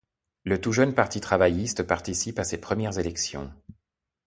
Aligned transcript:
Le 0.45 0.59
tout 0.59 0.71
jeune 0.71 0.95
Parti 0.95 1.21
travailliste 1.21 1.83
participe 1.83 2.39
à 2.39 2.43
ses 2.43 2.57
premières 2.59 2.97
élections. 2.97 3.53